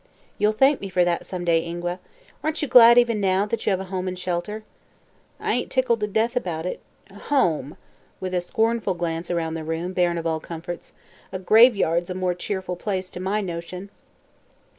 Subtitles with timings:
[0.39, 1.99] "You'll thank me for that, some day, Ingua.
[2.43, 4.63] Aren't you glad, even now, that you have a home and shelter?"
[5.39, 6.79] "I ain't tickled to death about it.
[7.25, 7.77] Home!"
[8.19, 10.93] with a scornful glance around the room, barren of all comforts.
[11.31, 13.91] "A graveyard's a more cheerful place, to my notion."